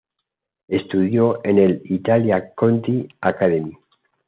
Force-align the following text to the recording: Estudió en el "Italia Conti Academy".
Estudió 0.67 1.45
en 1.45 1.59
el 1.59 1.81
"Italia 1.85 2.55
Conti 2.55 3.07
Academy". 3.21 3.77